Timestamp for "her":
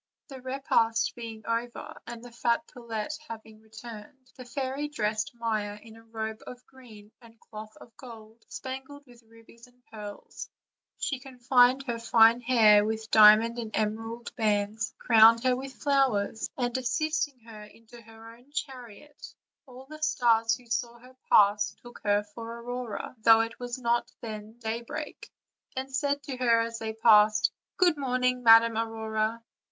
11.83-11.99, 15.43-15.55, 17.41-17.61, 18.01-18.33, 20.97-21.15, 22.03-22.23, 26.37-26.61